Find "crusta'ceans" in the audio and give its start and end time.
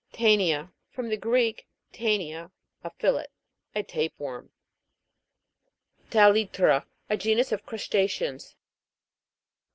7.67-8.55